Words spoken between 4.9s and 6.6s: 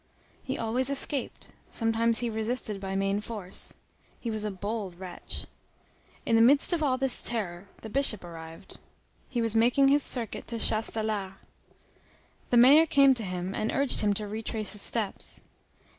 wretch. In the